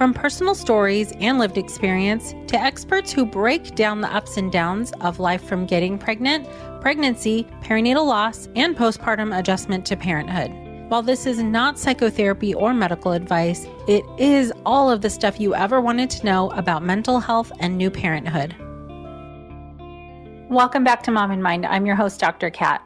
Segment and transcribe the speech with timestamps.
[0.00, 4.92] from personal stories and lived experience to experts who break down the ups and downs
[5.02, 6.48] of life from getting pregnant,
[6.80, 10.50] pregnancy, perinatal loss, and postpartum adjustment to parenthood.
[10.88, 15.54] While this is not psychotherapy or medical advice, it is all of the stuff you
[15.54, 18.56] ever wanted to know about mental health and new parenthood.
[20.48, 21.66] Welcome back to Mom in Mind.
[21.66, 22.48] I'm your host, Dr.
[22.48, 22.82] Kat.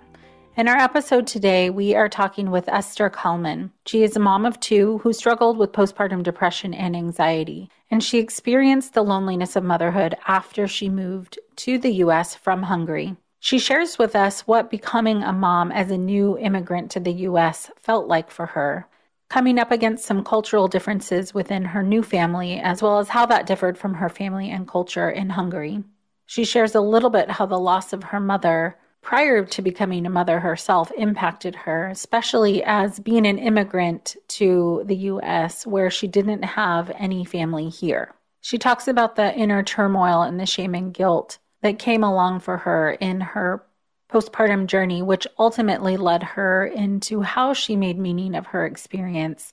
[0.56, 3.72] In our episode today, we are talking with Eszter Kalman.
[3.86, 8.20] She is a mom of two who struggled with postpartum depression and anxiety, and she
[8.20, 12.36] experienced the loneliness of motherhood after she moved to the U.S.
[12.36, 13.16] from Hungary.
[13.40, 17.72] She shares with us what becoming a mom as a new immigrant to the U.S.
[17.76, 18.86] felt like for her,
[19.28, 23.46] coming up against some cultural differences within her new family, as well as how that
[23.46, 25.82] differed from her family and culture in Hungary.
[26.26, 30.10] She shares a little bit how the loss of her mother prior to becoming a
[30.10, 36.42] mother herself impacted her, especially as being an immigrant to the US where she didn't
[36.42, 38.14] have any family here.
[38.40, 42.56] She talks about the inner turmoil and the shame and guilt that came along for
[42.56, 43.62] her in her
[44.10, 49.52] postpartum journey, which ultimately led her into how she made meaning of her experience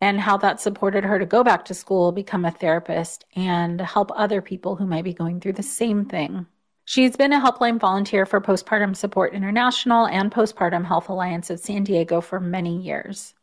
[0.00, 4.12] and how that supported her to go back to school, become a therapist, and help
[4.14, 6.46] other people who might be going through the same thing.
[6.88, 11.82] She's been a helpline volunteer for Postpartum Support International and Postpartum Health Alliance of San
[11.82, 13.34] Diego for many years.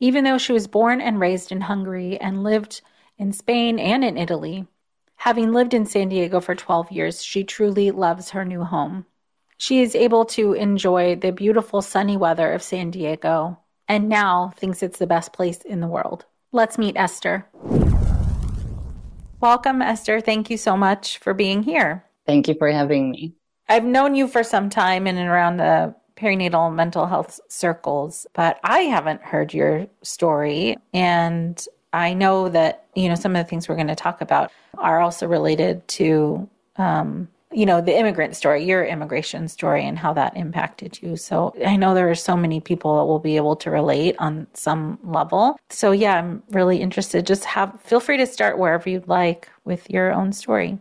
[0.00, 2.80] Even though she was born and raised in Hungary and lived
[3.16, 4.66] in Spain and in Italy,
[5.14, 9.06] having lived in San Diego for 12 years, she truly loves her new home.
[9.58, 14.82] She is able to enjoy the beautiful sunny weather of San Diego and now thinks
[14.82, 16.24] it's the best place in the world.
[16.50, 17.44] Let's meet Eszter.
[19.40, 20.20] Welcome, Eszter.
[20.20, 22.04] Thank you so much for being here.
[22.28, 23.32] Thank you for having me.
[23.70, 28.60] I've known you for some time in and around the perinatal mental health circles, but
[28.62, 30.76] I haven't heard your story.
[30.92, 34.52] And I know that, you know, some of the things we're going to talk about
[34.76, 36.46] are also related to,
[36.76, 41.16] um, you know, the immigrant story, your immigration story, and how that impacted you.
[41.16, 44.46] So I know there are so many people that will be able to relate on
[44.52, 45.58] some level.
[45.70, 47.26] So yeah, I'm really interested.
[47.26, 50.78] Just have, feel free to start wherever you'd like with your own story.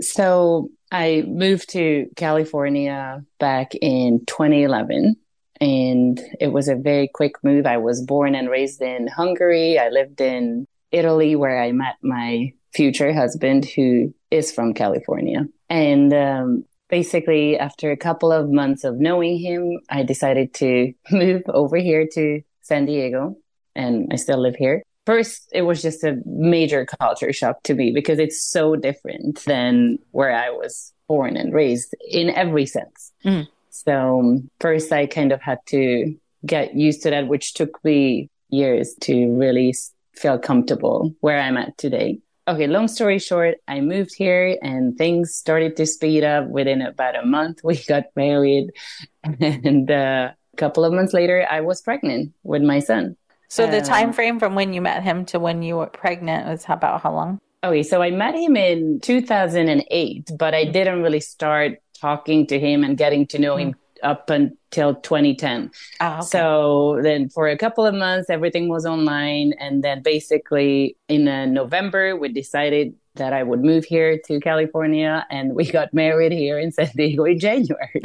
[0.00, 5.16] So I moved to California back in 2011
[5.60, 7.66] and it was a very quick move.
[7.66, 9.78] I was born and raised in Hungary.
[9.78, 15.46] I lived in Italy where I met my future husband who is from California.
[15.68, 21.42] And um, basically, after a couple of months of knowing him, I decided to move
[21.48, 23.36] over here to San Diego
[23.74, 27.92] and I still live here first it was just a major culture shock to me
[27.92, 33.12] because it's so different than where I was born and raised in every sense.
[33.24, 33.48] Mm.
[33.70, 36.14] So um, first I kind of had to
[36.44, 39.74] get used to that, which took me years to really
[40.12, 42.18] feel comfortable where I'm at today.
[42.48, 47.16] Okay, long story short, I moved here and things started to speed up within about
[47.16, 47.60] a month.
[47.64, 48.72] We got married
[49.24, 53.16] and uh, a couple of months later I was pregnant with my son.
[53.56, 56.46] So the um, time frame from when you met him to when you were pregnant
[56.46, 57.40] was how about how long?
[57.64, 62.84] Okay, so I met him in 2008, but I didn't really start talking to him
[62.84, 65.70] and getting to know him up until 2010.
[66.00, 66.22] Oh, okay.
[66.22, 69.54] So then for a couple of months, everything was online.
[69.58, 75.26] And then basically in uh, November, we decided that I would move here to California
[75.30, 78.02] and we got married here in San Diego in January.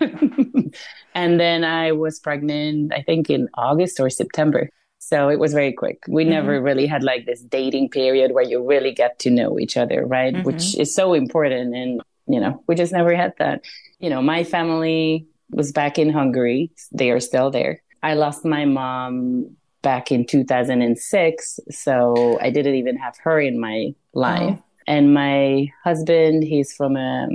[1.14, 4.70] and then I was pregnant, I think in August or September.
[4.98, 6.04] So it was very quick.
[6.08, 6.32] We mm-hmm.
[6.32, 10.04] never really had like this dating period where you really get to know each other,
[10.06, 10.34] right?
[10.34, 10.44] Mm-hmm.
[10.44, 11.74] Which is so important.
[11.74, 13.64] And, you know, we just never had that
[14.00, 16.72] you know, my family was back in Hungary.
[16.92, 17.82] They are still there.
[18.02, 21.60] I lost my mom back in 2006.
[21.70, 24.58] So I didn't even have her in my life.
[24.58, 24.64] Oh.
[24.86, 27.28] And my husband, he's from a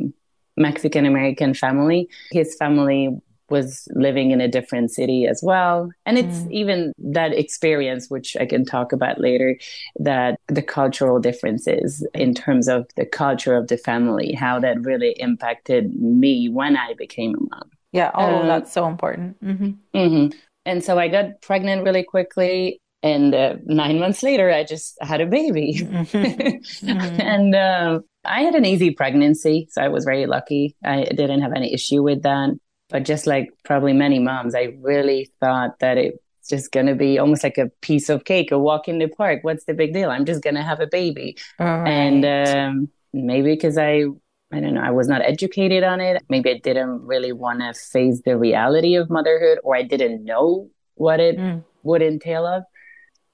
[0.57, 2.09] Mexican American family.
[2.31, 3.09] His family
[3.49, 5.89] was living in a different city as well.
[6.05, 6.51] And it's mm.
[6.51, 9.57] even that experience, which I can talk about later,
[9.99, 15.11] that the cultural differences in terms of the culture of the family, how that really
[15.19, 17.69] impacted me when I became a mom.
[17.91, 18.11] Yeah.
[18.13, 19.41] Oh, um, that's so important.
[19.41, 19.97] Mm-hmm.
[19.97, 20.37] Mm-hmm.
[20.65, 22.81] And so I got pregnant really quickly.
[23.03, 25.75] And uh, nine months later, I just had a baby.
[25.79, 26.87] Mm-hmm.
[26.87, 27.21] mm-hmm.
[27.21, 29.67] and uh, I had an easy pregnancy.
[29.71, 30.75] So I was very lucky.
[30.83, 32.49] I didn't have any issue with that.
[32.95, 36.17] But just like probably many moms, I really thought that it's
[36.49, 39.39] just going to be almost like a piece of cake, a walk in the park.
[39.41, 40.09] What's the big deal?
[40.09, 41.35] I'm just going to have a baby.
[41.59, 41.89] Right.
[41.89, 44.05] And um, maybe because I,
[44.53, 46.23] I don't know, I was not educated on it.
[46.29, 50.69] Maybe I didn't really want to face the reality of motherhood, or I didn't know
[50.93, 51.65] what it mm.
[51.83, 52.63] would entail of.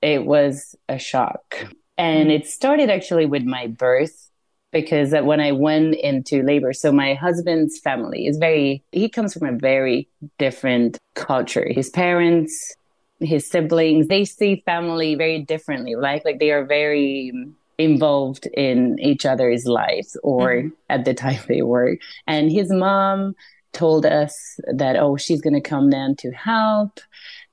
[0.01, 1.67] It was a shock.
[1.99, 2.33] And mm.
[2.33, 4.31] it started actually with my birth
[4.71, 9.33] because that when I went into labor, so my husband's family is very, he comes
[9.33, 10.07] from a very
[10.38, 11.68] different culture.
[11.69, 12.75] His parents,
[13.19, 16.23] his siblings, they see family very differently, right?
[16.23, 17.33] Like they are very
[17.77, 20.69] involved in each other's lives, or mm-hmm.
[20.89, 21.97] at the time they were.
[22.27, 23.35] And his mom
[23.73, 27.00] told us that, oh, she's going to come down to help.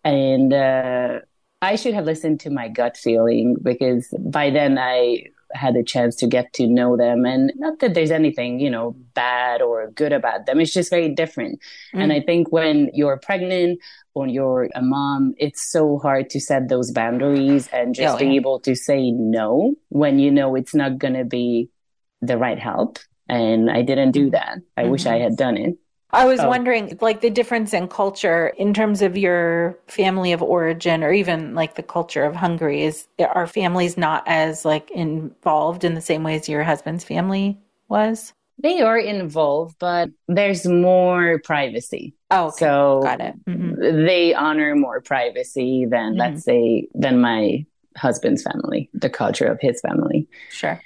[0.04, 1.20] And, uh,
[1.60, 6.16] I should have listened to my gut feeling because by then I had a chance
[6.16, 10.12] to get to know them and not that there's anything you know bad or good
[10.12, 11.58] about them it's just very different
[11.94, 12.02] mm.
[12.02, 13.78] and i think when you're pregnant
[14.14, 18.26] or you're a mom it's so hard to set those boundaries and just oh, be
[18.26, 18.32] yeah.
[18.32, 21.70] able to say no when you know it's not going to be
[22.20, 22.98] the right help
[23.28, 24.90] and i didn't do that i mm-hmm.
[24.90, 25.24] wish i mm-hmm.
[25.24, 25.76] had done it
[26.10, 26.48] I was oh.
[26.48, 31.54] wondering, like, the difference in culture in terms of your family of origin, or even
[31.54, 32.82] like the culture of Hungary.
[32.82, 37.58] Is are families not as like involved in the same way as your husband's family
[37.88, 38.32] was?
[38.60, 42.14] They are involved, but there's more privacy.
[42.30, 42.56] Oh, okay.
[42.58, 43.34] so got it.
[43.44, 44.06] Mm-hmm.
[44.06, 46.18] They honor more privacy than, mm-hmm.
[46.18, 47.64] let's say, than my
[47.96, 50.26] husband's family, the culture of his family.
[50.50, 50.80] Sure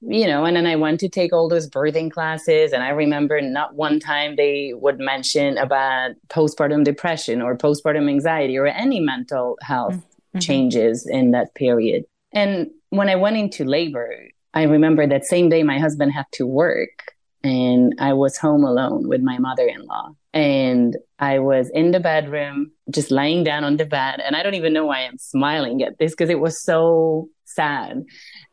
[0.00, 2.72] you know, and then I went to take all those birthing classes.
[2.72, 8.58] And I remember not one time they would mention about postpartum depression or postpartum anxiety
[8.58, 10.40] or any mental health mm-hmm.
[10.40, 12.04] changes in that period.
[12.32, 16.46] And when I went into labor, I remember that same day my husband had to
[16.46, 17.12] work
[17.42, 20.10] and I was home alone with my mother in law.
[20.32, 24.20] And I was in the bedroom, just lying down on the bed.
[24.20, 28.04] And I don't even know why I'm smiling at this because it was so sad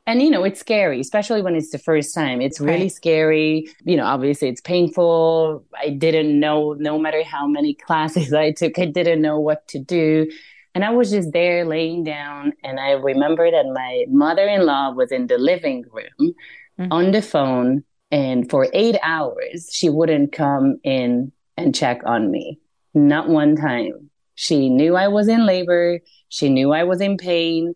[0.05, 2.41] and you know it's scary especially when it's the first time.
[2.41, 2.91] It's really right.
[2.91, 3.69] scary.
[3.83, 5.65] You know obviously it's painful.
[5.77, 9.79] I didn't know no matter how many classes i took i didn't know what to
[9.79, 10.29] do.
[10.75, 15.27] And i was just there laying down and i remember that my mother-in-law was in
[15.27, 16.33] the living room
[16.79, 16.91] mm-hmm.
[16.91, 22.59] on the phone and for eight hours she wouldn't come in and check on me.
[22.95, 24.09] Not one time.
[24.35, 25.99] She knew i was in labor.
[26.30, 27.75] She knew i was in pain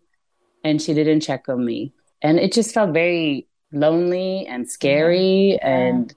[0.64, 5.68] and she didn't check on me and it just felt very lonely and scary yeah.
[5.68, 6.14] and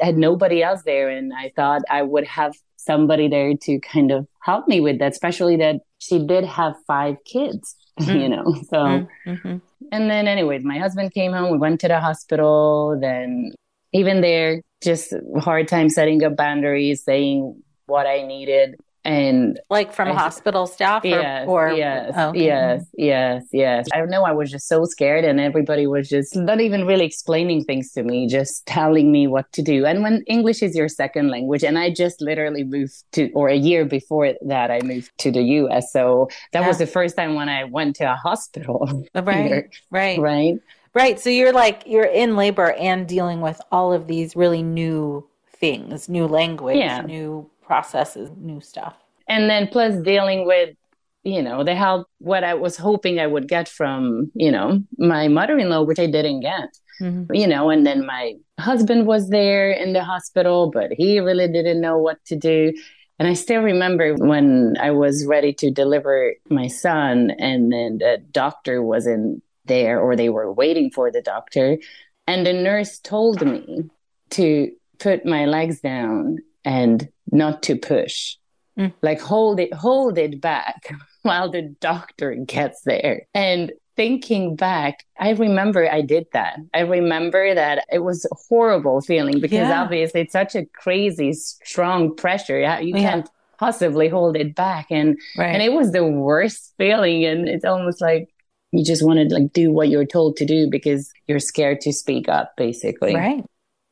[0.00, 4.10] I had nobody else there and i thought i would have somebody there to kind
[4.10, 8.20] of help me with that especially that she did have five kids mm.
[8.20, 9.30] you know so mm-hmm.
[9.30, 9.56] mm-hmm.
[9.92, 13.52] and then anyways my husband came home we went to the hospital then
[13.92, 20.08] even there just hard time setting up boundaries saying what i needed and like from
[20.08, 22.44] I, hospital staff or, yes, or yes, oh, okay.
[22.44, 23.86] yes, yes, yes.
[23.92, 27.64] I know I was just so scared and everybody was just not even really explaining
[27.64, 29.84] things to me, just telling me what to do.
[29.84, 33.56] And when English is your second language, and I just literally moved to, or a
[33.56, 35.92] year before that, I moved to the US.
[35.92, 36.68] So that yeah.
[36.68, 39.04] was the first time when I went to a hospital.
[39.14, 40.60] Right, right, right.
[40.92, 41.18] Right.
[41.18, 46.08] So you're like, you're in labor and dealing with all of these really new things,
[46.08, 47.00] new language, yeah.
[47.00, 48.94] new processes new stuff.
[49.28, 50.76] And then plus dealing with,
[51.22, 55.28] you know, the help, what I was hoping I would get from, you know, my
[55.28, 56.76] mother in law, which I didn't get.
[57.00, 57.34] mm-hmm.
[57.34, 61.80] you know, and then my husband was there in the hospital, but he really didn't
[61.80, 62.72] know what to do.
[63.18, 68.22] And I still remember when I was ready to deliver my son, and then the
[68.32, 71.78] doctor wasn't there, or they were waiting for the doctor.
[72.26, 73.88] And the nurse told me
[74.30, 78.36] to put my legs down and not to push.
[78.78, 78.92] Mm.
[79.02, 80.92] Like hold it, hold it back
[81.22, 83.26] while the doctor gets there.
[83.34, 86.58] And thinking back, I remember I did that.
[86.72, 89.82] I remember that it was a horrible feeling because yeah.
[89.82, 92.58] obviously it's such a crazy, strong pressure.
[92.80, 93.32] You can't yeah.
[93.58, 94.86] possibly hold it back.
[94.90, 95.54] And, right.
[95.54, 97.24] and it was the worst feeling.
[97.24, 98.28] And it's almost like
[98.72, 101.92] you just want to like do what you're told to do because you're scared to
[101.92, 103.14] speak up, basically.
[103.14, 103.44] Right.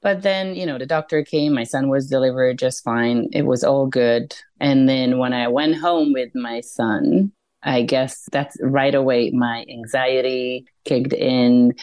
[0.02, 3.28] But then, you know, the doctor came, my son was delivered just fine.
[3.32, 4.35] It was all good.
[4.61, 7.32] And then when I went home with my son,
[7.62, 11.75] I guess that's right away my anxiety kicked in.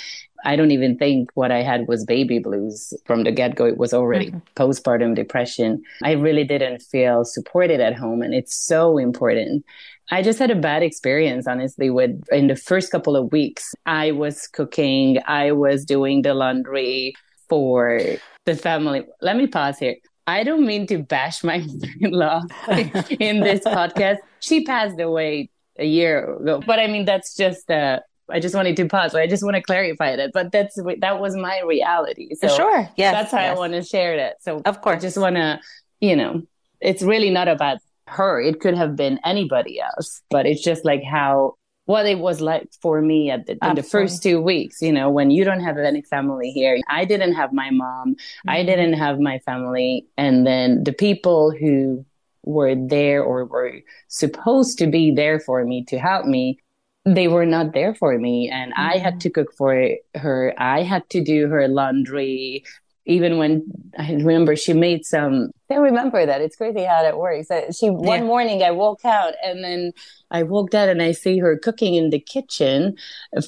[0.43, 3.65] I don't even think what I had was baby blues from the get go.
[3.65, 4.39] It was already mm-hmm.
[4.55, 5.81] postpartum depression.
[6.03, 8.21] I really didn't feel supported at home.
[8.21, 9.65] And it's so important.
[10.11, 13.73] I just had a bad experience, honestly, with in the first couple of weeks.
[13.85, 17.13] I was cooking, I was doing the laundry
[17.49, 17.99] for
[18.45, 19.05] the family.
[19.21, 19.95] Let me pause here.
[20.27, 21.65] I don't mean to bash my
[21.99, 24.17] in law in this podcast.
[24.39, 26.61] She passed away a year ago.
[26.65, 29.15] But I mean, that's just uh, I just wanted to pause.
[29.15, 30.31] I just want to clarify that.
[30.33, 32.35] But that's that was my reality.
[32.35, 33.55] So sure, yeah, that's how yes.
[33.55, 34.43] I want to share that.
[34.43, 35.59] So of course, I just want to,
[35.99, 36.43] you know,
[36.79, 38.39] it's really not about her.
[38.41, 41.55] It could have been anybody else, but it's just like how
[41.89, 45.09] what it was like for me at the, in the first two weeks, you know,
[45.09, 46.77] when you don't have any family here.
[46.87, 48.11] I didn't have my mom.
[48.11, 48.49] Mm-hmm.
[48.51, 50.05] I didn't have my family.
[50.15, 52.05] And then the people who
[52.43, 56.59] were there or were supposed to be there for me to help me
[57.05, 58.89] they were not there for me and mm-hmm.
[58.89, 59.19] i had mm-hmm.
[59.19, 62.63] to cook for her i had to do her laundry
[63.09, 63.63] even when
[63.97, 67.47] i remember she made some i remember that it's crazy how that works
[67.77, 68.25] she one yeah.
[68.25, 69.91] morning i woke out and then
[70.31, 72.95] i woke out and i see her cooking in the kitchen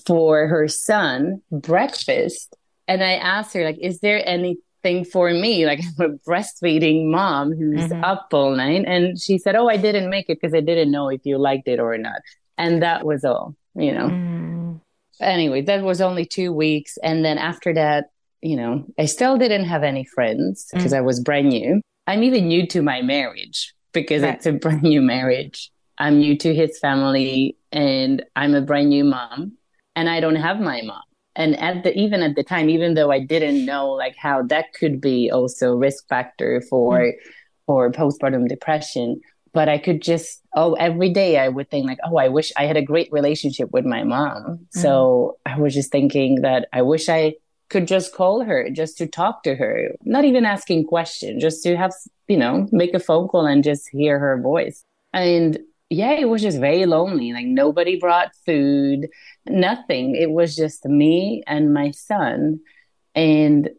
[0.05, 2.55] for her son breakfast
[2.87, 4.57] and i asked her like is there anything
[5.11, 5.65] for me.
[5.65, 8.03] Like I'm a breastfeeding mom who's mm-hmm.
[8.03, 8.85] up all night.
[8.87, 11.67] And she said, Oh, I didn't make it because I didn't know if you liked
[11.67, 12.21] it or not.
[12.57, 14.07] And that was all, you know.
[14.07, 14.81] Mm.
[15.19, 16.97] Anyway, that was only two weeks.
[17.03, 18.10] And then after that,
[18.41, 20.97] you know, I still didn't have any friends because mm.
[20.97, 21.81] I was brand new.
[22.07, 24.35] I'm even new to my marriage because right.
[24.35, 25.71] it's a brand new marriage.
[25.97, 29.53] I'm new to his family and I'm a brand new mom
[29.95, 31.03] and I don't have my mom
[31.35, 34.73] and at the even at the time even though i didn't know like how that
[34.73, 37.11] could be also risk factor for mm.
[37.65, 39.19] for postpartum depression
[39.53, 42.65] but i could just oh every day i would think like oh i wish i
[42.65, 44.57] had a great relationship with my mom mm.
[44.71, 47.33] so i was just thinking that i wish i
[47.71, 51.75] could just call her just to talk to her not even asking questions just to
[51.75, 51.93] have
[52.27, 55.59] you know make a phone call and just hear her voice and
[55.91, 57.33] yeah, it was just very lonely.
[57.33, 59.09] Like nobody brought food,
[59.45, 60.15] nothing.
[60.15, 62.61] It was just me and my son.
[63.13, 63.69] And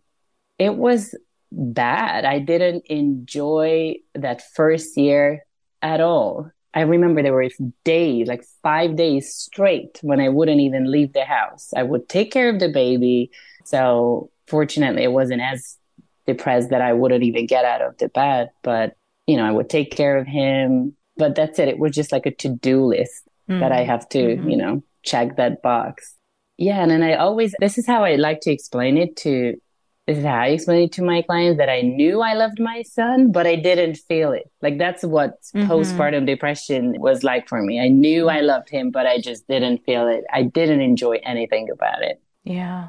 [0.58, 1.14] it was
[1.50, 2.26] bad.
[2.26, 5.46] I didn't enjoy that first year
[5.80, 6.50] at all.
[6.74, 7.48] I remember there were
[7.84, 11.72] days, like five days straight, when I wouldn't even leave the house.
[11.74, 13.30] I would take care of the baby.
[13.64, 15.78] So fortunately, it wasn't as
[16.26, 18.50] depressed that I wouldn't even get out of the bed.
[18.62, 21.68] But, you know, I would take care of him but that's it.
[21.68, 23.60] It was just like a to do list mm-hmm.
[23.60, 23.86] that I mm.
[23.86, 24.48] have to, mm-hmm.
[24.48, 26.16] you know, check that box.
[26.58, 26.82] Yeah.
[26.82, 29.54] And then I always, this is how I like to explain it to,
[30.06, 32.82] this is how I explain it to my clients that I knew I loved my
[32.82, 34.50] son, but I didn't feel it.
[34.60, 35.70] Like that's what mm-hmm.
[35.70, 37.80] postpartum depression was like for me.
[37.80, 40.24] I knew I loved him, but I just didn't feel it.
[40.32, 42.20] I didn't enjoy anything about it.
[42.44, 42.88] Yeah.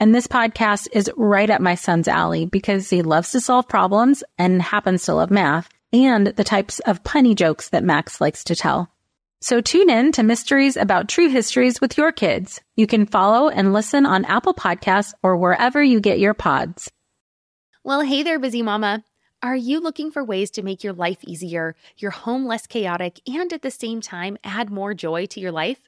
[0.00, 4.22] And this podcast is right up my son's alley because he loves to solve problems
[4.38, 8.54] and happens to love math and the types of punny jokes that Max likes to
[8.54, 8.92] tell.
[9.40, 12.60] So tune in to Mysteries About True Histories with your kids.
[12.76, 16.90] You can follow and listen on Apple Podcasts or wherever you get your pods.
[17.82, 19.02] Well, hey there, busy mama.
[19.42, 23.52] Are you looking for ways to make your life easier, your home less chaotic, and
[23.52, 25.87] at the same time add more joy to your life?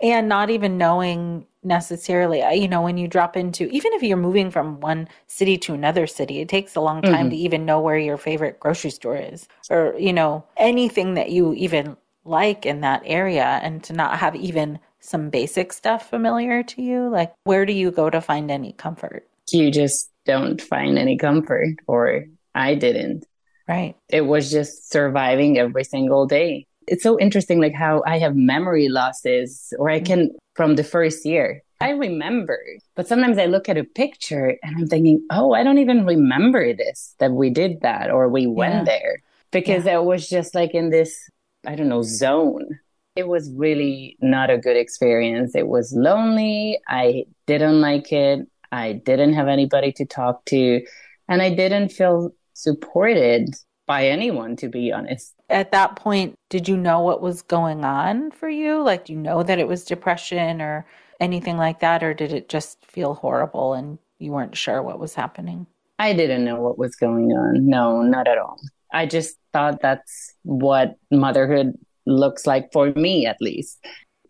[0.00, 4.50] and not even knowing necessarily you know when you drop into even if you're moving
[4.50, 7.30] from one city to another city it takes a long time mm-hmm.
[7.30, 11.54] to even know where your favorite grocery store is or you know anything that you
[11.54, 16.82] even like in that area and to not have even some basic stuff familiar to
[16.82, 19.28] you like where do you go to find any comfort?
[19.50, 22.24] You just don't find any comfort or
[22.54, 23.26] i didn't.
[23.68, 23.96] Right.
[24.08, 28.88] It was just surviving every single day it's so interesting like how i have memory
[28.88, 30.06] losses or i mm.
[30.06, 32.58] can from the first year i remember
[32.94, 36.72] but sometimes i look at a picture and i'm thinking oh i don't even remember
[36.72, 38.84] this that we did that or we went yeah.
[38.84, 39.22] there.
[39.50, 39.98] Because yeah.
[39.98, 41.30] it was just like in this
[41.66, 42.78] i don't know zone.
[43.16, 45.54] It was really not a good experience.
[45.54, 46.80] It was lonely.
[46.88, 48.40] I didn't like it.
[48.72, 50.84] I didn't have anybody to talk to.
[51.28, 53.54] And i didn't feel supported
[53.86, 55.34] by anyone, to be honest.
[55.50, 58.82] At that point, did you know what was going on for you?
[58.82, 60.86] Like, do you know that it was depression or
[61.20, 62.02] anything like that?
[62.02, 65.66] Or did it just feel horrible and you weren't sure what was happening?
[65.98, 67.66] I didn't know what was going on.
[67.66, 68.58] No, not at all.
[68.92, 73.84] I just thought that's what motherhood looks like for me, at least.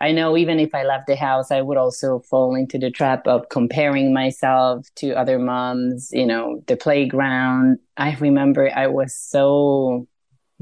[0.05, 3.27] I know even if I left the house, I would also fall into the trap
[3.27, 7.79] of comparing myself to other moms, you know, the playground.
[7.97, 10.07] I remember I was so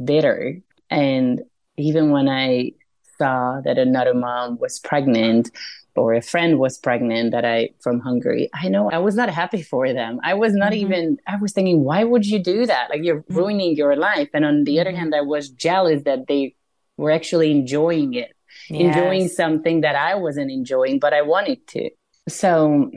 [0.02, 0.60] bitter.
[0.90, 1.42] And
[1.76, 2.70] even when I
[3.18, 5.50] saw that another mom was pregnant,
[5.96, 8.48] or a friend was pregnant that I from Hungary.
[8.54, 10.20] I know I was not happy for them.
[10.22, 10.92] I was not mm-hmm.
[10.92, 12.88] even I was thinking why would you do that?
[12.88, 13.36] Like you're mm-hmm.
[13.36, 14.30] ruining your life.
[14.32, 15.00] And on the other mm-hmm.
[15.00, 16.54] hand I was jealous that they
[16.96, 18.32] were actually enjoying it
[18.68, 18.96] yes.
[18.96, 21.90] enjoying something that I wasn't enjoying, but I wanted to.
[22.28, 22.90] So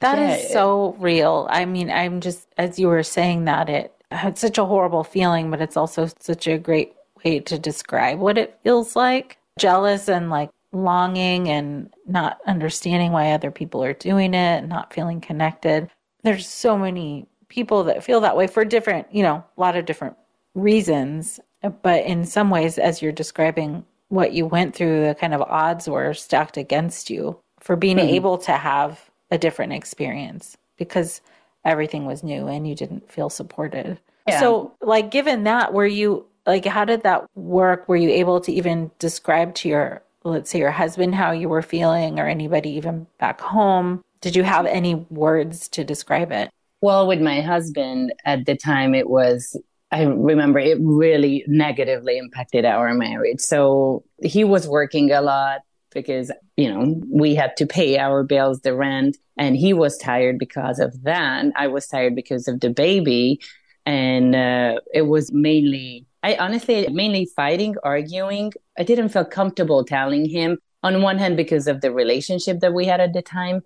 [0.00, 1.46] that yeah, is so real.
[1.50, 5.50] I mean, I'm just, as you were saying that, it had such a horrible feeling,
[5.50, 6.94] but it's also such a great
[7.24, 13.32] way to describe what it feels like jealous and like longing and not understanding why
[13.32, 15.88] other people are doing it, not feeling connected.
[16.22, 19.84] There's so many people that feel that way for different, you know, a lot of
[19.84, 20.16] different
[20.54, 21.38] reasons.
[21.82, 25.88] But in some ways, as you're describing what you went through, the kind of odds
[25.88, 28.14] were stacked against you for being mm-hmm.
[28.14, 31.22] able to have a different experience because
[31.64, 33.98] everything was new and you didn't feel supported.
[34.28, 34.38] Yeah.
[34.38, 37.88] So, like, given that, were you like, how did that work?
[37.88, 41.62] Were you able to even describe to your, let's say, your husband how you were
[41.62, 44.02] feeling or anybody even back home?
[44.20, 46.50] Did you have any words to describe it?
[46.82, 49.56] Well, with my husband at the time, it was
[49.92, 53.40] I remember it really negatively impacted our marriage.
[53.40, 55.60] So he was working a lot
[55.92, 60.38] because, you know, we had to pay our bills, the rent, and he was tired
[60.38, 61.44] because of that.
[61.56, 63.40] I was tired because of the baby.
[63.84, 68.52] And uh, it was mainly, I honestly, mainly fighting, arguing.
[68.78, 72.86] I didn't feel comfortable telling him on one hand because of the relationship that we
[72.86, 73.62] had at the time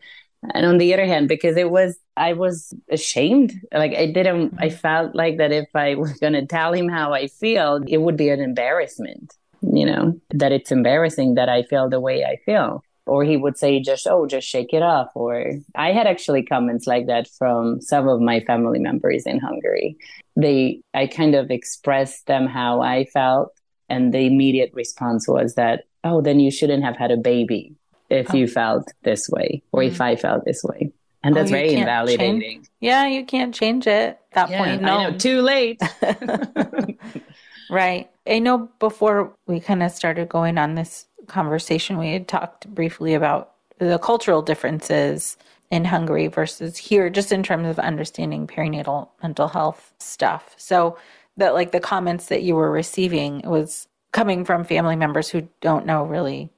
[0.55, 4.67] and on the other hand because it was i was ashamed like i didn't i
[4.67, 4.77] mm-hmm.
[4.77, 8.17] felt like that if i was going to tell him how i feel it would
[8.17, 12.83] be an embarrassment you know that it's embarrassing that i feel the way i feel
[13.07, 16.87] or he would say just oh just shake it off or i had actually comments
[16.87, 19.97] like that from some of my family members in hungary
[20.37, 23.51] they i kind of expressed them how i felt
[23.89, 27.75] and the immediate response was that oh then you shouldn't have had a baby
[28.11, 28.37] if oh.
[28.37, 30.93] you felt this way or mm if I felt this way.
[31.27, 32.41] And oh, that's oh, very invalidating.
[32.41, 32.67] Change.
[32.79, 34.81] Yeah, you can't change it at that yeah, point.
[34.81, 35.81] No, know, too late.
[37.71, 38.09] right.
[38.29, 43.15] I know before we kind of started going on this conversation, we had talked briefly
[43.15, 45.37] about the cultural differences
[45.73, 50.55] in Hungary versus here, just in terms of understanding perinatal mental health stuff.
[50.57, 50.97] So
[51.39, 55.87] that like the comments that you were receiving was coming from family members who don't
[55.87, 56.51] know really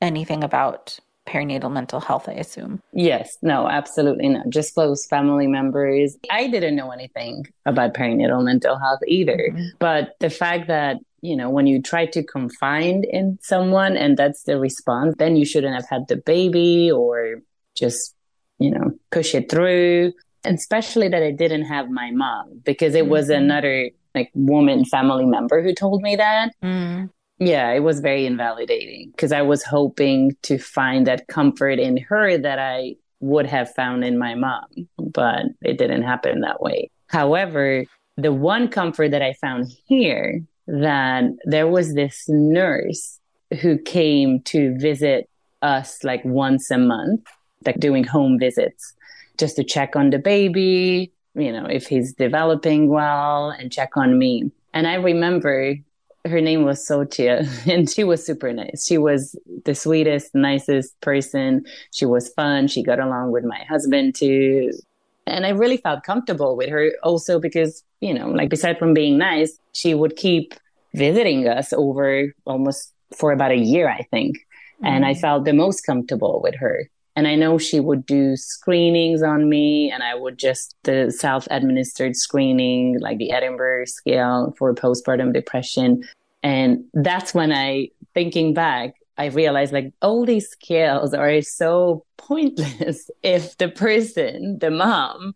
[0.00, 2.80] anything about perinatal mental health, I assume.
[2.92, 4.48] Yes, no, absolutely not.
[4.50, 6.16] Just close family members.
[6.30, 9.50] I didn't know anything about perinatal mental health either.
[9.50, 9.76] Mm-hmm.
[9.78, 14.42] But the fact that, you know, when you try to confide in someone and that's
[14.42, 17.40] the response, then you shouldn't have had the baby or
[17.74, 18.14] just,
[18.58, 20.12] you know, push it through.
[20.44, 23.10] And especially that I didn't have my mom because it mm-hmm.
[23.10, 26.52] was another like woman family member who told me that.
[26.62, 27.10] Mm.
[27.38, 32.38] Yeah, it was very invalidating because I was hoping to find that comfort in her
[32.38, 34.66] that I would have found in my mom,
[34.98, 36.90] but it didn't happen that way.
[37.08, 37.84] However,
[38.16, 43.18] the one comfort that I found here that there was this nurse
[43.60, 45.28] who came to visit
[45.62, 47.22] us like once a month,
[47.66, 48.94] like doing home visits
[49.38, 54.18] just to check on the baby, you know, if he's developing well and check on
[54.18, 54.52] me.
[54.72, 55.76] And I remember
[56.24, 58.86] her name was Xochitl and she was super nice.
[58.86, 61.64] She was the sweetest, nicest person.
[61.92, 62.68] She was fun.
[62.68, 64.70] She got along with my husband too.
[65.26, 69.16] And I really felt comfortable with her also because, you know, like beside from being
[69.16, 70.54] nice, she would keep
[70.94, 74.36] visiting us over almost for about a year, I think.
[74.36, 74.86] Mm-hmm.
[74.86, 75.20] And I mm.
[75.20, 76.88] felt the most comfortable with her.
[77.16, 81.46] And I know she would do screenings on me and I would just the self
[81.50, 86.02] administered screening, like the Edinburgh scale for postpartum depression.
[86.42, 93.08] And that's when I, thinking back, I realized like all these scales are so pointless
[93.22, 95.34] if the person, the mom,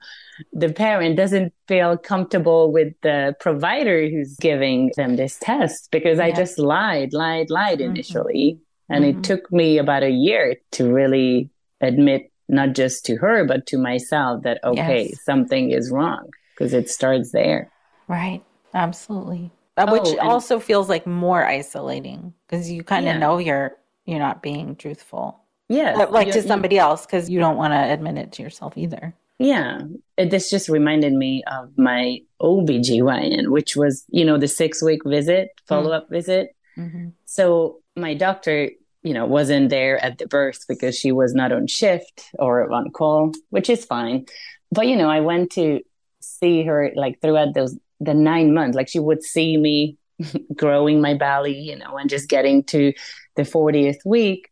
[0.53, 6.25] the parent doesn't feel comfortable with the provider who's giving them this test because yeah.
[6.25, 7.91] I just lied, lied, lied mm-hmm.
[7.91, 8.59] initially.
[8.89, 9.21] And mm-hmm.
[9.21, 13.79] it took me about a year to really admit not just to her but to
[13.79, 15.25] myself that okay yes.
[15.25, 17.71] something is wrong because it starts there
[18.09, 18.43] right
[18.75, 23.19] absolutely uh, oh, which also feels like more isolating because you kind of yeah.
[23.19, 27.73] know you're you're not being truthful yeah like to somebody else because you don't want
[27.73, 29.81] to admit it to yourself either yeah
[30.17, 35.05] it, this just reminded me of my OB/GYN which was you know the six week
[35.05, 36.15] visit follow-up mm-hmm.
[36.15, 37.09] visit mm-hmm.
[37.25, 38.71] so my doctor
[39.09, 42.91] you know, wasn't there at the birth because she was not on shift or on
[42.91, 44.27] call, which is fine.
[44.71, 45.81] But, you know, I went to
[46.21, 49.97] see her like throughout those, the nine months, like she would see me
[50.55, 52.93] growing my belly, you know, and just getting to
[53.37, 54.51] the 40th week.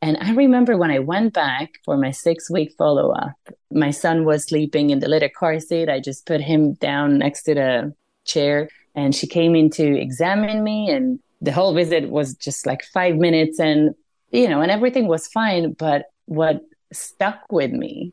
[0.00, 3.36] And I remember when I went back for my six week follow up,
[3.70, 5.88] my son was sleeping in the little car seat.
[5.88, 10.64] I just put him down next to the chair and she came in to examine
[10.64, 13.94] me and the whole visit was just like five minutes and,
[14.30, 15.72] you know, and everything was fine.
[15.72, 18.12] But what stuck with me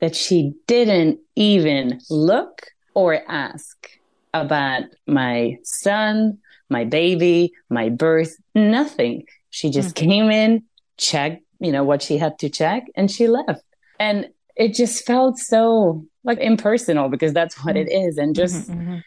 [0.00, 3.90] that she didn't even look or ask
[4.32, 9.26] about my son, my baby, my birth, nothing.
[9.50, 10.08] She just mm-hmm.
[10.08, 10.62] came in,
[10.96, 13.64] checked, you know, what she had to check, and she left.
[13.98, 17.88] And it just felt so like impersonal because that's what mm-hmm.
[17.88, 18.16] it is.
[18.16, 18.98] And just mm-hmm,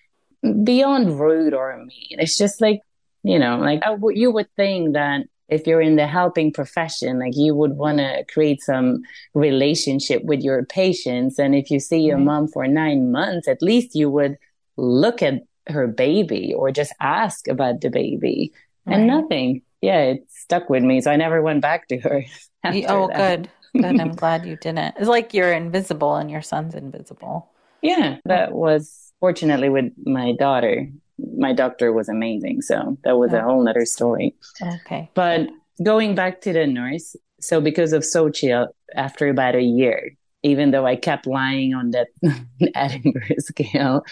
[0.45, 0.63] mm-hmm.
[0.63, 2.19] beyond rude or mean.
[2.19, 2.81] It's just like
[3.23, 3.81] you know like
[4.13, 8.25] you would think that if you're in the helping profession like you would want to
[8.33, 11.37] create some relationship with your patients.
[11.37, 14.37] And if you see your mom for nine months at least you would
[14.77, 18.53] look at her baby or just ask about the baby.
[18.85, 18.97] Right.
[18.97, 19.61] and nothing.
[19.81, 21.01] Yeah it stuck with me.
[21.01, 22.23] So i never went back to her
[22.65, 23.15] oh that.
[23.15, 23.49] good.
[23.81, 23.99] Good.
[23.99, 24.95] I'm glad you didn't.
[24.97, 27.49] It's like you're invisible and your son's invisible.
[27.81, 28.55] Yeah that oh.
[28.55, 32.61] was fortunately with my daughter my doctor was amazing.
[32.61, 34.35] So that was a whole nother story.
[34.61, 35.09] Okay.
[35.13, 35.49] But
[35.81, 40.71] going back to the nurse, so because of Xochitl, uh, after about a year, even
[40.71, 42.07] though I kept lying on that
[42.75, 44.05] Edinburgh scale,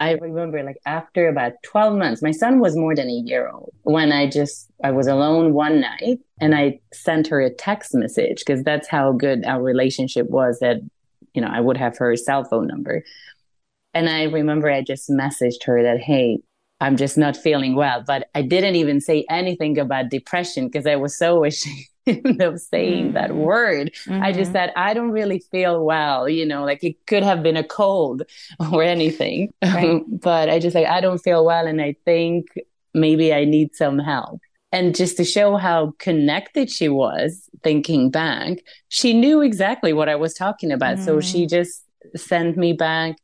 [0.00, 3.72] I remember like after about 12 months, my son was more than a year old
[3.82, 8.40] when I just, I was alone one night and I sent her a text message
[8.44, 10.78] because that's how good our relationship was that,
[11.32, 13.04] you know, I would have her cell phone number.
[13.94, 16.40] And I remember I just messaged her that, hey,
[16.80, 18.02] I'm just not feeling well.
[18.06, 21.44] But I didn't even say anything about depression because I was so
[22.06, 23.14] ashamed of saying mm-hmm.
[23.14, 23.92] that word.
[24.06, 24.22] Mm-hmm.
[24.22, 24.52] I just mm-hmm.
[24.52, 28.24] said, I don't really feel well, you know, like it could have been a cold
[28.72, 29.52] or anything.
[29.62, 30.02] Right.
[30.08, 31.66] but I just like, I don't feel well.
[31.66, 32.46] And I think
[32.92, 34.40] maybe I need some help.
[34.72, 40.16] And just to show how connected she was thinking back, she knew exactly what I
[40.16, 40.98] was talking about.
[40.98, 41.04] Mm.
[41.04, 41.48] So she mm.
[41.48, 41.84] just
[42.16, 43.16] sent me back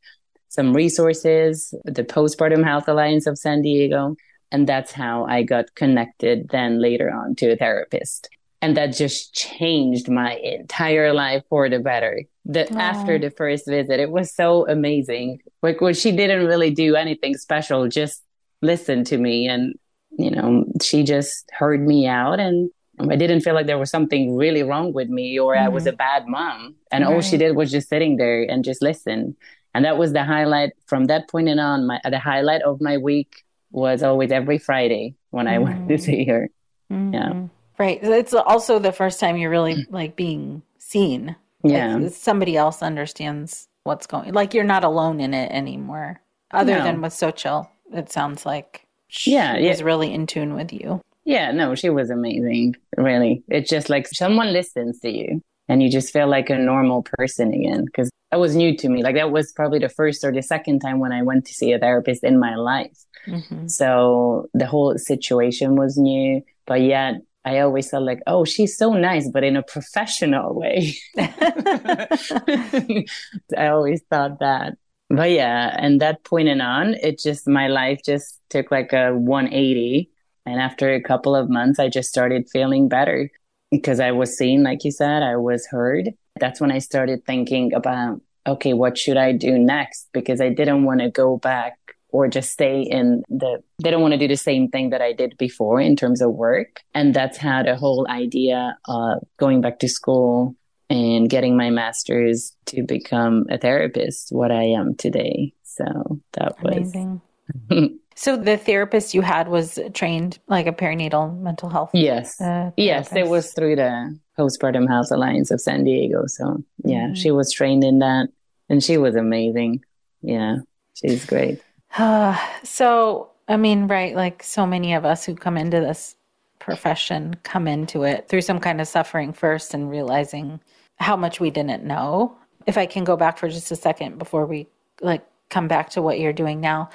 [0.51, 4.17] some resources, the Postpartum Health Alliance of San Diego.
[4.51, 8.27] And that's how I got connected then later on to a therapist.
[8.61, 12.23] And that just changed my entire life for the better.
[12.43, 15.39] The, after the first visit, it was so amazing.
[15.63, 18.21] Like when she didn't really do anything special, just
[18.61, 19.47] listen to me.
[19.47, 19.75] And,
[20.19, 24.35] you know, she just heard me out and I didn't feel like there was something
[24.35, 25.65] really wrong with me or mm-hmm.
[25.65, 25.97] I was a mm-hmm.
[25.97, 26.75] bad mom.
[26.91, 27.13] And right.
[27.13, 29.37] all she did was just sitting there and just listen.
[29.73, 31.87] And that was the highlight from that point on.
[31.87, 35.55] My the highlight of my week was always every Friday when mm-hmm.
[35.55, 36.03] I went to mm-hmm.
[36.03, 36.49] see her.
[36.91, 37.13] Mm-hmm.
[37.13, 37.47] Yeah.
[37.77, 37.99] Right.
[38.03, 41.35] It's also the first time you're really like being seen.
[41.63, 41.95] Yeah.
[41.95, 46.21] Like somebody else understands what's going like you're not alone in it anymore.
[46.51, 46.83] Other no.
[46.83, 49.69] than with Xochitl, it sounds like she yeah, yeah.
[49.69, 51.01] was really in tune with you.
[51.23, 52.75] Yeah, no, she was amazing.
[52.97, 53.43] Really.
[53.47, 57.53] It's just like someone listens to you and you just feel like a normal person
[57.53, 60.41] again because that was new to me like that was probably the first or the
[60.41, 63.67] second time when i went to see a therapist in my life mm-hmm.
[63.67, 67.15] so the whole situation was new but yet
[67.45, 74.01] i always felt like oh she's so nice but in a professional way i always
[74.09, 74.73] thought that
[75.09, 79.13] but yeah and that point and on it just my life just took like a
[79.13, 80.09] 180
[80.45, 83.29] and after a couple of months i just started feeling better
[83.71, 86.09] because I was seen, like you said, I was heard.
[86.41, 90.09] That's when I started thinking about, okay, what should I do next?
[90.11, 91.77] Because I didn't want to go back
[92.09, 95.13] or just stay in the, they don't want to do the same thing that I
[95.13, 96.81] did before in terms of work.
[96.93, 100.57] And that's how the whole idea of going back to school
[100.89, 105.53] and getting my master's to become a therapist, what I am today.
[105.63, 107.21] So that was amazing.
[108.15, 111.91] So the therapist you had was trained like a perinatal mental health.
[111.93, 116.25] Yes, uh, yes, it was through the Postpartum Health Alliance of San Diego.
[116.27, 117.13] So yeah, mm-hmm.
[117.15, 118.29] she was trained in that,
[118.69, 119.83] and she was amazing.
[120.21, 120.57] Yeah,
[120.93, 121.61] she's great.
[122.63, 126.15] so I mean, right, like so many of us who come into this
[126.59, 130.59] profession come into it through some kind of suffering first and realizing
[130.97, 132.37] how much we didn't know.
[132.67, 134.67] If I can go back for just a second before we
[135.01, 136.89] like come back to what you're doing now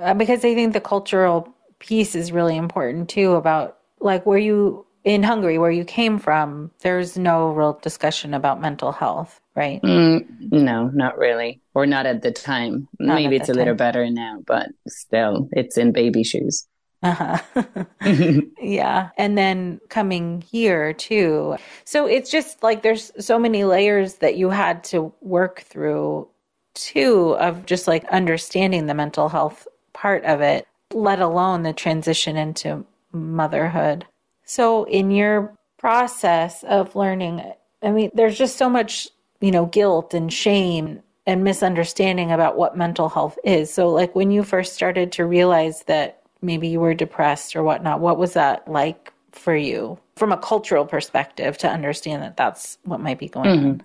[0.00, 4.86] uh, because I think the cultural piece is really important too about like where you
[5.04, 10.24] in Hungary where you came from there's no real discussion about mental health right mm,
[10.52, 13.58] no not really or not at the time not maybe it's a time.
[13.58, 16.66] little better now but still it's in baby shoes
[17.02, 17.38] uh-huh.
[18.60, 19.10] yeah.
[19.16, 21.56] And then coming here too.
[21.84, 26.28] So it's just like there's so many layers that you had to work through
[26.74, 29.66] too of just like understanding the mental health
[30.00, 34.06] part of it, let alone the transition into motherhood.
[34.44, 37.42] So, in your process of learning,
[37.82, 39.08] I mean, there's just so much,
[39.40, 43.72] you know, guilt and shame and misunderstanding about what mental health is.
[43.72, 48.00] So, like when you first started to realize that maybe you were depressed or whatnot,
[48.00, 53.00] what was that like for you from a cultural perspective to understand that that's what
[53.00, 53.66] might be going mm-hmm.
[53.66, 53.82] on?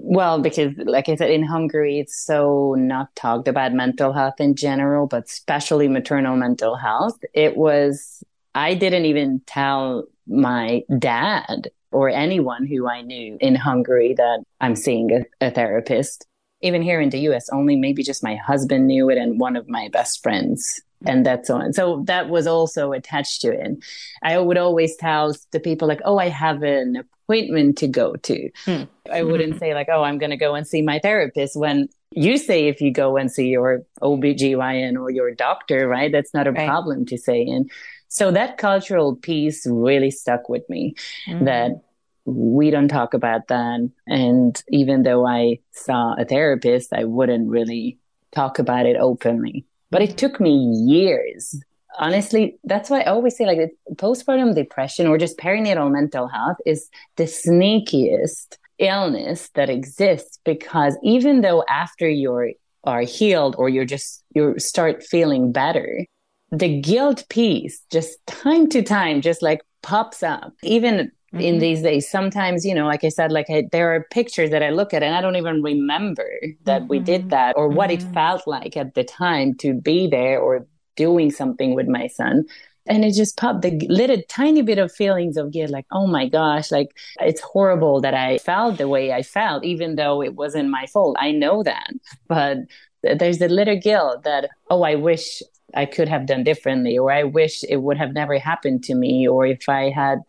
[0.00, 4.54] Well, because like I said, in Hungary, it's so not talked about mental health in
[4.54, 7.18] general, but especially maternal mental health.
[7.34, 8.22] It was,
[8.54, 14.76] I didn't even tell my dad or anyone who I knew in Hungary that I'm
[14.76, 16.26] seeing a, a therapist.
[16.60, 19.68] Even here in the US, only maybe just my husband knew it and one of
[19.68, 21.72] my best friends and that's on.
[21.72, 23.84] So that was also attached to it.
[24.22, 28.50] I would always tell the people like, "Oh, I have an appointment to go to."
[28.64, 28.82] Hmm.
[29.12, 29.58] I wouldn't hmm.
[29.58, 32.80] say like, "Oh, I'm going to go and see my therapist." When you say if
[32.80, 36.10] you go and see your OBGYN or your doctor, right?
[36.10, 36.66] That's not a right.
[36.66, 37.42] problem to say.
[37.42, 37.70] And
[38.08, 40.94] so that cultural piece really stuck with me.
[41.26, 41.44] Hmm.
[41.44, 41.82] That
[42.24, 43.90] we don't talk about that.
[44.06, 47.98] And even though I saw a therapist, I wouldn't really
[48.32, 49.64] talk about it openly.
[49.90, 50.54] But it took me
[50.86, 51.60] years.
[51.98, 56.88] Honestly, that's why I always say like postpartum depression or just perinatal mental health is
[57.16, 62.50] the sneakiest illness that exists because even though after you're
[62.84, 66.06] are healed or you're just you start feeling better,
[66.52, 70.52] the guilt piece just time to time just like pops up.
[70.62, 71.44] Even Mm-hmm.
[71.44, 74.62] in these days sometimes you know like i said like I, there are pictures that
[74.62, 76.26] i look at and i don't even remember
[76.64, 76.88] that mm-hmm.
[76.88, 77.28] we did mm-hmm.
[77.36, 78.08] that or what mm-hmm.
[78.08, 82.46] it felt like at the time to be there or doing something with my son
[82.86, 86.26] and it just popped the little tiny bit of feelings of guilt like oh my
[86.26, 90.70] gosh like it's horrible that i felt the way i felt even though it wasn't
[90.70, 91.90] my fault i know that
[92.26, 92.56] but
[93.02, 95.42] there's a little guilt that oh i wish
[95.74, 99.28] I could have done differently, or I wish it would have never happened to me,
[99.28, 100.20] or if I had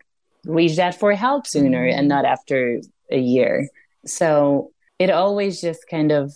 [0.44, 3.68] reached out for help sooner and not after a year.
[4.06, 6.32] So it always just kind of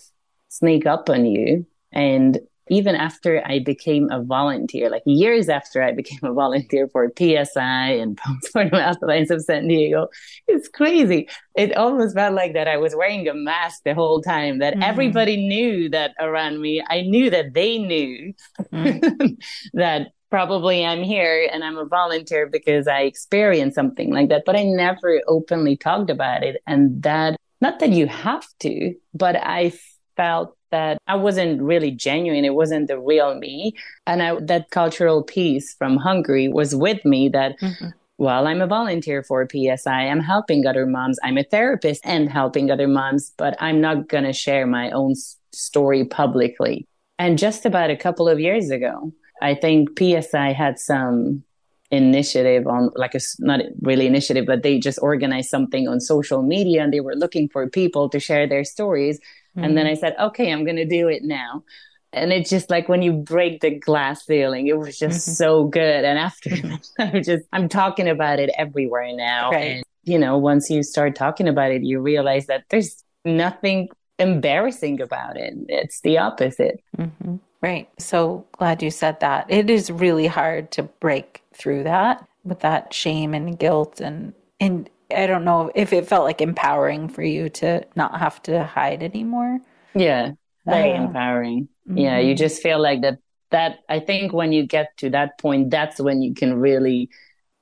[0.49, 1.65] sneak up on you.
[1.91, 2.39] And
[2.69, 7.89] even after I became a volunteer, like years after I became a volunteer for PSI
[7.89, 10.07] and Postpartum Health Alliance of San Diego,
[10.47, 11.29] it's crazy.
[11.55, 14.83] It almost felt like that I was wearing a mask the whole time, that mm.
[14.83, 16.83] everybody knew that around me.
[16.87, 18.33] I knew that they knew
[18.73, 19.37] mm.
[19.73, 24.55] that probably I'm here and I'm a volunteer because I experienced something like that, but
[24.55, 26.61] I never openly talked about it.
[26.67, 29.73] And that, not that you have to, but I
[30.15, 32.43] felt that I wasn't really genuine.
[32.43, 33.75] It wasn't the real me.
[34.07, 37.89] And I, that cultural piece from Hungary was with me that, mm-hmm.
[38.17, 40.07] well, I'm a volunteer for PSI.
[40.07, 41.17] I'm helping other moms.
[41.23, 45.13] I'm a therapist and helping other moms, but I'm not going to share my own
[45.53, 46.87] story publicly.
[47.17, 51.43] And just about a couple of years ago, I think PSI had some
[51.91, 56.83] initiative on like a not really initiative but they just organized something on social media
[56.83, 59.63] and they were looking for people to share their stories mm-hmm.
[59.63, 61.63] and then i said okay i'm going to do it now
[62.11, 65.33] and it's just like when you break the glass ceiling it was just mm-hmm.
[65.33, 66.49] so good and after
[66.99, 69.63] i'm just i'm talking about it everywhere now right.
[69.63, 74.99] and you know once you start talking about it you realize that there's nothing embarrassing
[75.01, 77.35] about it it's the opposite mm-hmm.
[77.61, 77.89] Right.
[77.97, 79.45] So glad you said that.
[79.49, 84.89] It is really hard to break through that with that shame and guilt and and
[85.15, 89.03] I don't know if it felt like empowering for you to not have to hide
[89.03, 89.59] anymore.
[89.93, 90.31] Yeah.
[90.65, 91.69] Very uh, empowering.
[91.87, 91.97] Mm-hmm.
[91.97, 93.19] Yeah, you just feel like that
[93.51, 97.09] that I think when you get to that point that's when you can really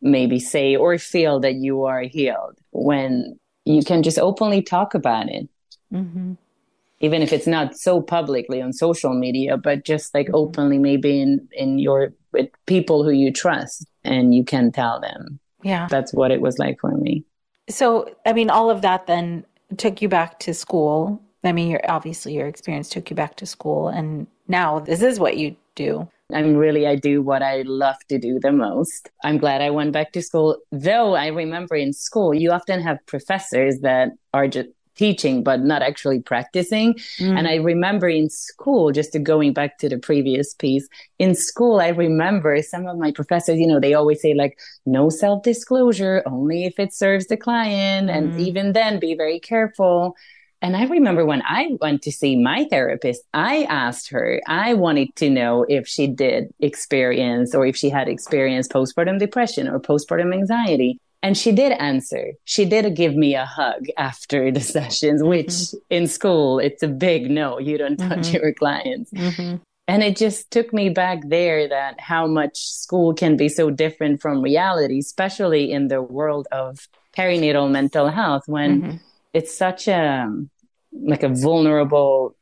[0.02, 5.30] maybe say or feel that you are healed when you can just openly talk about
[5.30, 5.50] it.
[5.94, 6.34] Mm-hmm
[7.04, 10.36] even if it's not so publicly on social media, but just like mm-hmm.
[10.36, 15.40] openly, maybe in in your with people who you trust, and you can tell them.
[15.62, 17.26] Yeah, that's what it was like for me.
[17.70, 19.46] So, I mean, all of that then
[19.78, 21.22] took you back to school.
[21.44, 25.38] I mean, obviously your experience took you back to school, and now this is what
[25.38, 26.08] you do.
[26.34, 29.10] I'm really, I do what I love to do the most.
[29.24, 30.58] I'm glad I went back to school.
[30.72, 35.82] Though I remember in school, you often have professors that are just teaching but not
[35.82, 37.38] actually practicing mm.
[37.38, 40.88] and i remember in school just going back to the previous piece
[41.20, 45.10] in school i remember some of my professors you know they always say like no
[45.10, 48.16] self disclosure only if it serves the client mm.
[48.16, 50.16] and even then be very careful
[50.64, 55.14] and I remember when I went to see my therapist, I asked her, I wanted
[55.18, 60.34] to know if she did experience or if she had experienced postpartum depression or postpartum
[60.34, 61.02] anxiety.
[61.24, 62.34] And she did answer.
[62.44, 65.30] She did give me a hug after the sessions, mm-hmm.
[65.30, 65.78] which mm-hmm.
[65.90, 67.60] in school, it's a big no.
[67.60, 68.36] You don't touch mm-hmm.
[68.36, 69.12] your clients.
[69.12, 69.56] Mm-hmm.
[69.88, 74.22] And it just took me back there that how much school can be so different
[74.22, 78.98] from reality, especially in the world of perinatal mental health when mm-hmm.
[79.34, 80.30] it's such a
[80.92, 82.36] like a vulnerable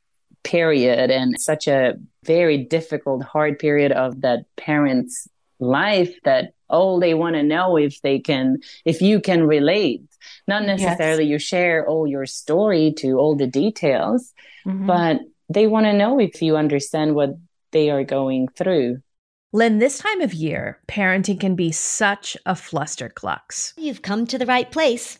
[0.43, 5.27] period and such a very difficult hard period of that parent's
[5.59, 10.03] life that oh they want to know if they can if you can relate
[10.47, 11.31] not necessarily yes.
[11.31, 14.33] you share all your story to all the details
[14.65, 14.87] mm-hmm.
[14.87, 17.31] but they want to know if you understand what
[17.71, 18.97] they are going through
[19.53, 23.73] Lynn, this time of year, parenting can be such a flusterclux.
[23.75, 25.19] You've come to the right place.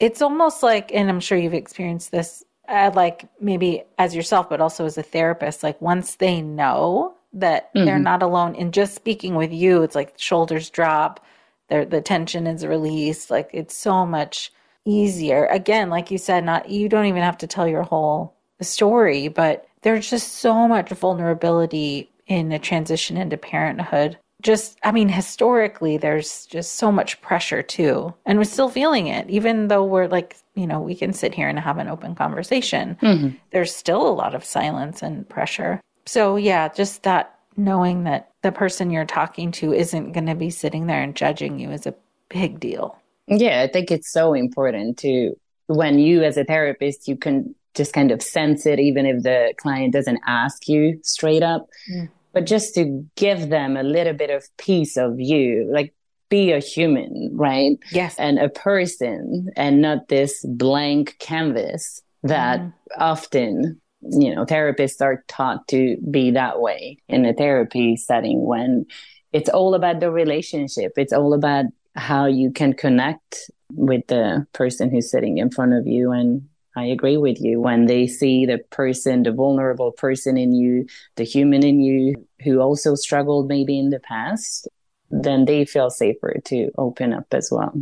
[0.00, 4.60] it's almost like, and I'm sure you've experienced this, uh, like maybe as yourself, but
[4.60, 7.84] also as a therapist, like once they know that mm-hmm.
[7.84, 11.24] they're not alone in just speaking with you, it's like shoulders drop,
[11.68, 13.30] the tension is released.
[13.30, 14.52] Like it's so much
[14.84, 15.46] easier.
[15.46, 19.66] Again, like you said, not you don't even have to tell your whole story, but
[19.82, 26.46] there's just so much vulnerability in a transition into parenthood just i mean historically there's
[26.46, 28.14] just so much pressure too.
[28.24, 29.28] And we're still feeling it.
[29.28, 32.96] Even though we're like you know we can sit here and have an open conversation
[33.02, 33.36] mm-hmm.
[33.50, 35.80] there's still a lot of silence and pressure.
[36.06, 40.50] So yeah just that knowing that the person you're talking to isn't going to be
[40.50, 41.94] sitting there and judging you is a
[42.28, 42.96] big deal.
[43.26, 45.34] Yeah i think it's so important to
[45.66, 49.52] when you as a therapist you can just kind of sense it even if the
[49.56, 51.66] client doesn't ask you straight up.
[51.90, 55.94] Mm but just to give them a little bit of piece of you, like
[56.28, 57.78] be a human, right?
[57.92, 58.16] Yes.
[58.18, 62.72] And a person and not this blank canvas that mm.
[62.98, 68.84] often, you know, therapists are taught to be that way in a therapy setting when
[69.32, 70.92] it's all about the relationship.
[70.96, 75.86] It's all about how you can connect with the person who's sitting in front of
[75.86, 77.60] you and I agree with you.
[77.60, 82.60] When they see the person, the vulnerable person in you, the human in you who
[82.60, 84.68] also struggled maybe in the past,
[85.10, 87.72] then they feel safer to open up as well.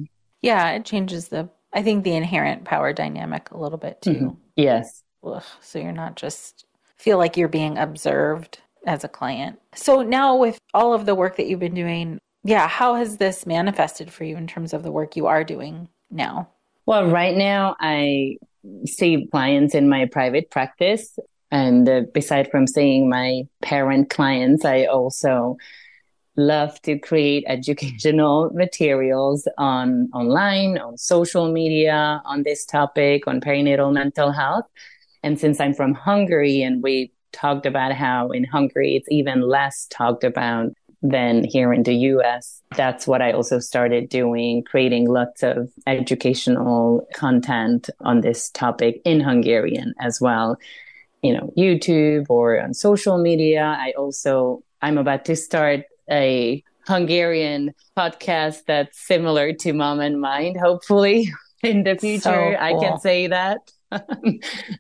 [0.43, 4.11] Yeah, it changes the, I think, the inherent power dynamic a little bit too.
[4.11, 4.29] Mm-hmm.
[4.57, 5.03] Yes.
[5.25, 6.67] Ugh, so you're not just
[6.99, 9.59] feel like you're being observed as a client.
[9.75, 13.47] So now with all of the work that you've been doing, yeah, how has this
[13.47, 16.49] manifested for you in terms of the work you are doing now?
[16.85, 18.39] Well, right now I
[18.87, 21.19] see clients in my private practice.
[21.51, 25.57] And uh, beside from seeing my parent clients, I also
[26.37, 33.93] love to create educational materials on online, on social media, on this topic, on perinatal
[33.93, 34.65] mental health.
[35.23, 39.87] And since I'm from Hungary and we talked about how in Hungary it's even less
[39.91, 40.73] talked about
[41.03, 47.07] then here in the US, that's what I also started doing, creating lots of educational
[47.15, 50.59] content on this topic in Hungarian as well.
[51.23, 53.77] You know, YouTube or on social media.
[53.79, 60.57] I also, I'm about to start a Hungarian podcast that's similar to Mom and Mind,
[60.57, 61.33] hopefully
[61.63, 62.23] in the future.
[62.23, 62.57] So cool.
[62.59, 63.59] I can say that.
[63.91, 64.05] that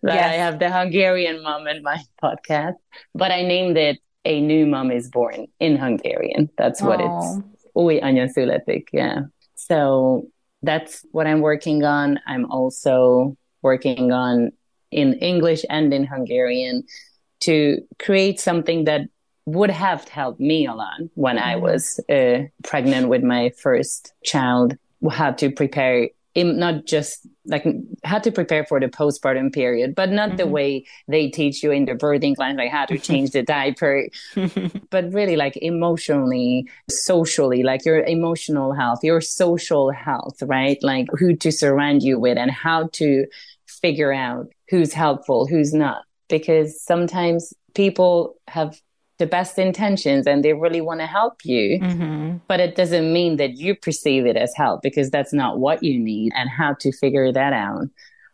[0.02, 0.24] yes.
[0.24, 2.76] I have the Hungarian Mom and Mind podcast,
[3.14, 6.50] but I named it a new mom is born in Hungarian.
[6.56, 7.38] That's what Aww.
[7.38, 7.46] it's.
[7.74, 8.88] Új anya születik.
[8.92, 9.22] Yeah.
[9.54, 10.28] So
[10.62, 12.20] that's what I'm working on.
[12.26, 14.52] I'm also working on
[14.90, 16.84] in English and in Hungarian
[17.40, 19.08] to create something that
[19.46, 21.38] would have helped me a lot when.
[21.38, 24.76] I was uh, pregnant with my first child.
[25.10, 27.66] How to prepare not just like
[28.04, 30.36] how to prepare for the postpartum period, but not mm-hmm.
[30.38, 34.08] the way they teach you in the birthing class, like how to change the diaper,
[34.90, 40.78] but really like emotionally, socially, like your emotional health, your social health, right?
[40.82, 43.26] Like who to surround you with and how to
[43.66, 46.04] figure out who's helpful, who's not.
[46.28, 48.80] Because sometimes people have
[49.18, 51.78] the best intentions and they really want to help you.
[51.80, 52.38] Mm-hmm.
[52.48, 55.98] But it doesn't mean that you perceive it as help because that's not what you
[55.98, 57.88] need and how to figure that out.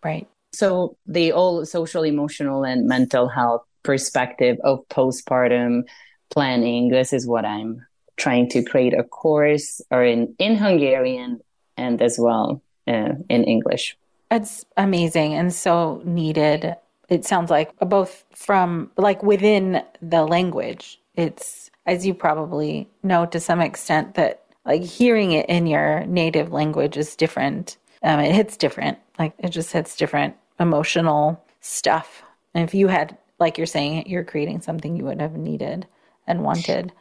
[0.04, 0.28] Right.
[0.52, 5.82] So the whole social, emotional, and mental health perspective of postpartum
[6.30, 11.40] planning, this is what I'm trying to create a course or in, in Hungarian
[11.76, 13.96] and as well uh, in English.
[14.30, 16.74] It's amazing and so needed
[17.08, 21.00] it sounds like both from like within the language.
[21.14, 26.52] It's as you probably know to some extent that like hearing it in your native
[26.52, 27.78] language is different.
[28.02, 28.98] Um, it hits different.
[29.18, 32.22] Like it just hits different emotional stuff.
[32.54, 35.86] And if you had like you're saying you're creating something you would have needed
[36.26, 36.92] and wanted.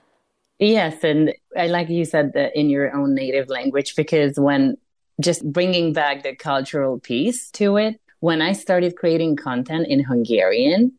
[0.60, 4.76] Yes and i like you said that in your own native language because when
[5.20, 10.93] just bringing back the cultural piece to it when I started creating content in Hungarian,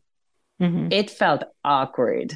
[0.61, 0.87] mm-hmm.
[0.91, 2.35] it felt awkward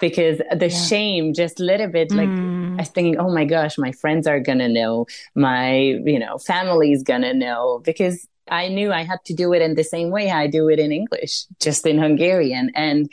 [0.00, 0.86] because the yeah.
[0.88, 2.74] shame just a little bit like mm.
[2.74, 7.02] I was thinking, oh my gosh, my friends are gonna know, my you know family's
[7.02, 10.46] gonna know because I knew I had to do it in the same way I
[10.48, 12.72] do it in English, just in Hungarian.
[12.74, 13.10] And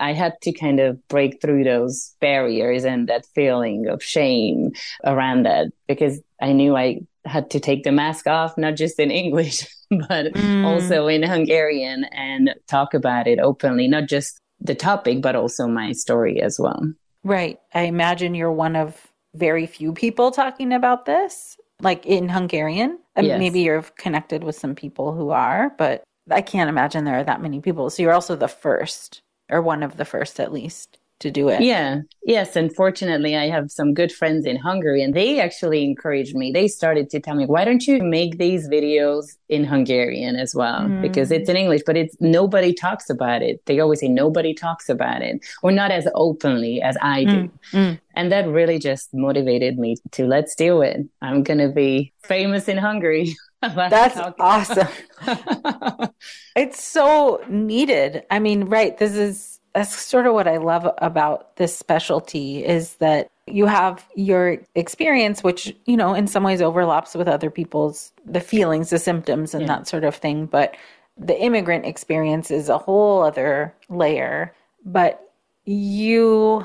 [0.00, 4.72] I had to kind of break through those barriers and that feeling of shame
[5.04, 9.10] around that because I knew I had to take the mask off, not just in
[9.10, 10.64] English, but mm.
[10.64, 15.92] also in Hungarian and talk about it openly, not just the topic, but also my
[15.92, 16.82] story as well.
[17.24, 17.58] Right.
[17.74, 22.98] I imagine you're one of very few people talking about this, like in Hungarian.
[23.20, 23.38] Yes.
[23.38, 27.42] maybe you're connected with some people who are, but I can't imagine there are that
[27.42, 27.90] many people.
[27.90, 31.60] So you're also the first, or one of the first at least to do it.
[31.62, 32.00] Yeah.
[32.24, 32.56] Yes.
[32.56, 36.50] Unfortunately, I have some good friends in Hungary and they actually encouraged me.
[36.50, 40.80] They started to tell me, why don't you make these videos in Hungarian as well?
[40.80, 41.02] Mm.
[41.02, 43.64] Because it's in English, but it's nobody talks about it.
[43.66, 47.30] They always say nobody talks about it or not as openly as I do.
[47.30, 47.50] Mm.
[47.72, 48.00] Mm.
[48.14, 51.06] And that really just motivated me to let's do it.
[51.22, 53.36] I'm going to be famous in Hungary.
[53.62, 54.88] That's awesome.
[56.56, 58.24] it's so needed.
[58.30, 58.96] I mean, right.
[58.96, 64.04] This is that's sort of what I love about this specialty is that you have
[64.14, 68.98] your experience, which, you know, in some ways overlaps with other people's, the feelings, the
[68.98, 69.68] symptoms, and yeah.
[69.68, 70.46] that sort of thing.
[70.46, 70.76] But
[71.16, 74.54] the immigrant experience is a whole other layer.
[74.84, 75.32] But
[75.64, 76.64] you,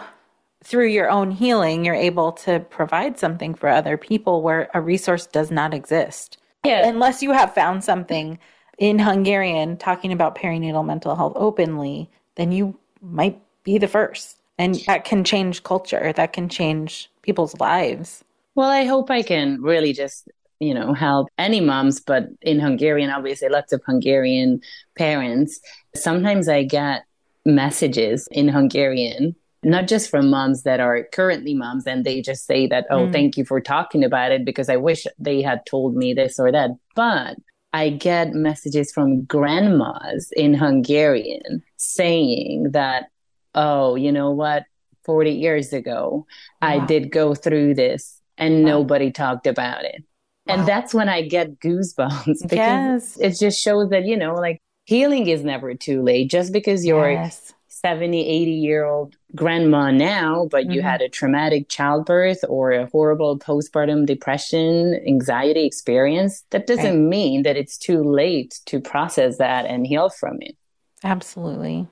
[0.63, 5.27] through your own healing, you're able to provide something for other people where a resource
[5.27, 6.37] does not exist.
[6.63, 6.87] Yeah.
[6.87, 8.39] Unless you have found something
[8.77, 14.37] in Hungarian talking about perinatal mental health openly, then you might be the first.
[14.57, 18.23] And that can change culture, that can change people's lives.
[18.55, 20.29] Well, I hope I can really just,
[20.59, 24.61] you know, help any moms, but in Hungarian, obviously, lots of Hungarian
[24.97, 25.59] parents.
[25.93, 27.03] Sometimes I get
[27.45, 29.35] messages in Hungarian
[29.65, 33.11] not just from moms that are currently moms and they just say that, oh, mm.
[33.11, 36.51] thank you for talking about it because I wish they had told me this or
[36.51, 36.69] that.
[36.95, 37.37] But
[37.76, 43.07] I get messages from grandmas in Hungarian saying that,
[43.53, 44.63] oh, you know what?
[45.03, 46.26] 40 years ago,
[46.61, 46.67] wow.
[46.69, 48.69] I did go through this and wow.
[48.69, 50.05] nobody talked about it.
[50.45, 50.55] Wow.
[50.55, 53.17] And that's when I get goosebumps because yes.
[53.19, 56.30] it just shows that, you know, like healing is never too late.
[56.32, 57.53] Just because you're yes.
[57.86, 60.71] 70, 80 year old grandma now, but mm-hmm.
[60.71, 67.09] you had a traumatic childbirth or a horrible postpartum depression, anxiety experience, that doesn't right.
[67.09, 70.57] mean that it's too late to process that and heal from it.
[71.03, 71.88] Absolutely.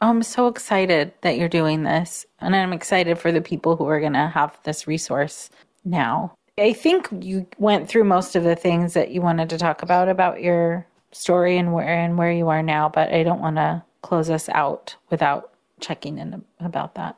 [0.00, 2.24] Oh, I'm so excited that you're doing this.
[2.38, 5.50] And I'm excited for the people who are going to have this resource
[5.84, 6.36] now.
[6.56, 10.08] I think you went through most of the things that you wanted to talk about
[10.08, 13.82] about your story and where and where you are now, but I don't want to
[14.02, 17.16] close us out without checking in about that.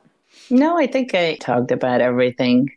[0.49, 2.71] No, I think I talked about everything.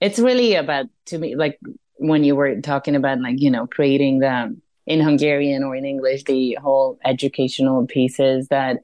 [0.00, 1.58] It's really about to me like
[1.96, 4.56] when you were talking about like, you know, creating the
[4.86, 8.78] in Hungarian or in English, the whole educational pieces that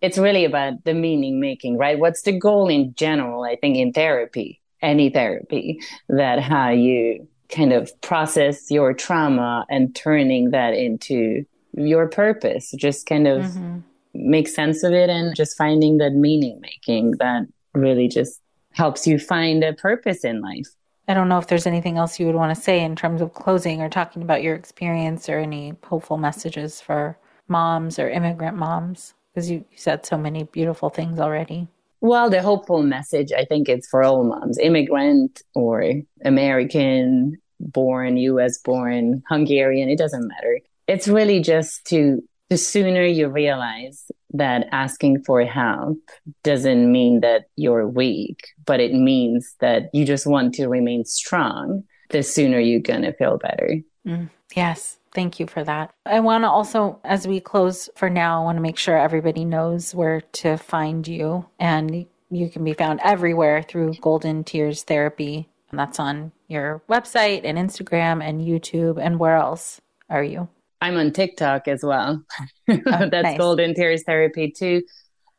[0.00, 1.98] it's really about the meaning making, right?
[1.98, 3.42] What's the goal in general?
[3.42, 9.94] I think in therapy, any therapy, that how you kind of process your trauma and
[9.94, 13.80] turning that into your purpose, just kind of mm-hmm
[14.14, 18.40] make sense of it and just finding that meaning making that really just
[18.72, 20.68] helps you find a purpose in life.
[21.08, 23.34] I don't know if there's anything else you would want to say in terms of
[23.34, 29.14] closing or talking about your experience or any hopeful messages for moms or immigrant moms
[29.34, 31.66] because you, said so many beautiful things already.
[32.00, 35.92] Well, the hopeful message, I think it's for all moms, immigrant or
[36.24, 40.60] American born, US born, Hungarian, it doesn't matter.
[40.86, 45.98] It's really just to the sooner you realize that asking for help
[46.42, 51.84] doesn't mean that you're weak, but it means that you just want to remain strong,
[52.10, 53.76] the sooner you're going to feel better.
[54.06, 54.98] Mm, yes.
[55.12, 55.92] Thank you for that.
[56.06, 59.44] I want to also, as we close for now, I want to make sure everybody
[59.44, 61.46] knows where to find you.
[61.58, 65.48] And you can be found everywhere through Golden Tears Therapy.
[65.70, 68.98] And that's on your website and Instagram and YouTube.
[69.00, 70.48] And where else are you?
[70.80, 72.22] I'm on TikTok as well.
[72.68, 73.38] Oh, That's nice.
[73.38, 74.82] Golden Tears Therapy too.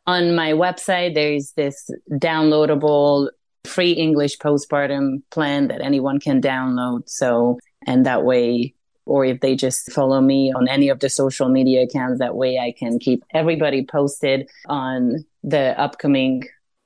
[0.07, 3.29] On my website, there's this downloadable
[3.65, 7.07] free English postpartum plan that anyone can download.
[7.07, 8.73] So, and that way,
[9.05, 12.57] or if they just follow me on any of the social media accounts, that way
[12.57, 16.43] I can keep everybody posted on the upcoming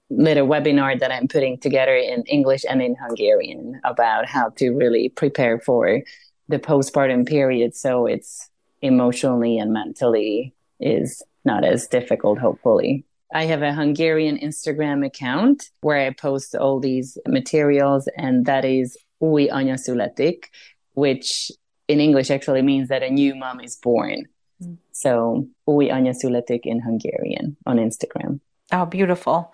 [0.10, 5.10] little webinar that I'm putting together in English and in Hungarian about how to really
[5.10, 6.02] prepare for
[6.48, 8.50] the postpartum period so it's
[8.82, 13.06] emotionally and mentally is not as difficult, hopefully.
[13.34, 18.98] I have a Hungarian Instagram account where I post all these materials, and that is
[19.22, 20.46] Új anya születik,
[20.94, 21.52] which
[21.88, 24.26] in English actually means that a new mom is born.
[24.64, 24.78] Mm.
[24.92, 28.40] So Új anya születik in Hungarian on Instagram.
[28.72, 29.54] Oh, beautiful.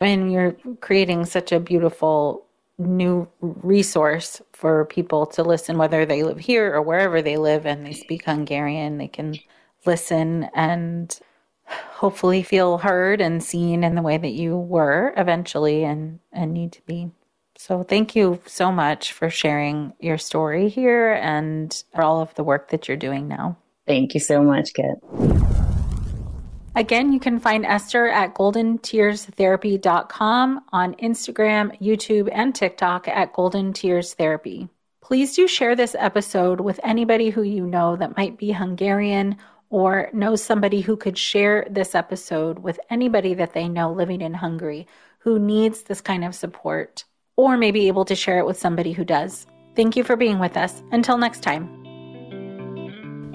[0.00, 2.46] And you're creating such a beautiful
[2.80, 7.86] new resource for people to listen, whether they live here or wherever they live and
[7.86, 8.98] they speak Hungarian.
[8.98, 9.36] They can
[9.84, 11.18] listen and
[11.66, 16.72] hopefully feel heard and seen in the way that you were eventually and, and need
[16.72, 17.10] to be.
[17.56, 22.42] So, thank you so much for sharing your story here and for all of the
[22.42, 23.58] work that you're doing now.
[23.86, 25.59] Thank you so much, Kat.
[26.76, 34.14] Again, you can find Eszter at goldentearstherapy.com on Instagram, YouTube, and TikTok at Golden Tears
[34.14, 34.68] Therapy.
[35.02, 39.36] Please do share this episode with anybody who you know that might be Hungarian
[39.68, 44.34] or knows somebody who could share this episode with anybody that they know living in
[44.34, 44.86] Hungary
[45.18, 47.04] who needs this kind of support
[47.36, 49.48] or may be able to share it with somebody who does.
[49.74, 50.84] Thank you for being with us.
[50.92, 51.79] Until next time.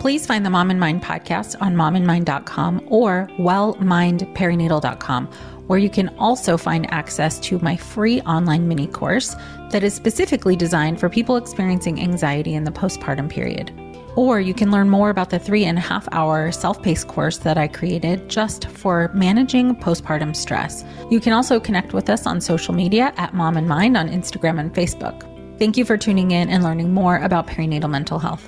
[0.06, 5.26] Please find the Mom and Mind podcast on momandmind.com or wellmindperinatal.com,
[5.66, 9.36] where you can also find access to my free online mini course
[9.72, 13.74] that is specifically designed for people experiencing anxiety in the postpartum period.
[14.16, 17.40] Or you can learn more about the three and a half hour self paced course
[17.40, 20.86] that I created just for managing postpartum stress.
[21.10, 24.60] You can also connect with us on social media at Mom and Mind on Instagram
[24.60, 25.24] and Facebook.
[25.58, 28.48] Thank you for tuning in and learning more about perinatal mental health.